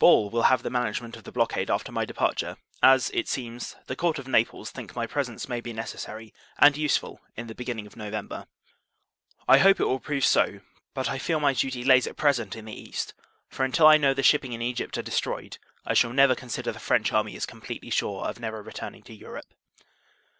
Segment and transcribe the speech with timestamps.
[0.00, 3.94] Ball will have the management of the blockade after my departure; as, it seems, the
[3.94, 7.94] Court of Naples think my presence may be necessary, and useful, in the beginning of
[7.94, 8.48] November.
[9.46, 10.58] I hope it will prove so;
[10.94, 13.14] but, I feel, my duty lays at present in the East;
[13.46, 16.80] for, until I know the shipping in Egypt are destroyed, I shall never consider the
[16.80, 19.54] French army as completely sure of never returning to Europe.